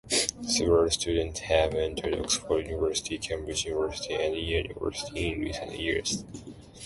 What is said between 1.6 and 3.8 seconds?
entered Oxford University, Cambridge